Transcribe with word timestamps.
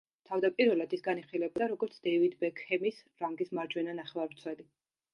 თავდაპირველად 0.27 0.95
ის 0.97 1.05
განიხილებოდა 1.07 1.69
როგორც 1.75 2.01
დეივიდ 2.09 2.35
ბექჰემის 2.41 3.01
რანგის 3.23 3.57
მარჯვენა 3.61 3.99
ნახევარმცველი. 4.03 4.73